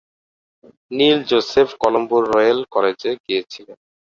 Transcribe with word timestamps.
নীল 0.91 1.17
Joseph 1.29 1.69
কলম্বোর 1.81 2.23
royal 2.33 2.59
কলেজে 2.73 3.11
গিয়েছিলেন। 3.25 3.77